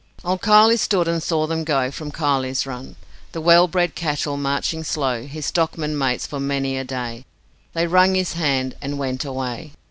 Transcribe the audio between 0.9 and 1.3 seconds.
and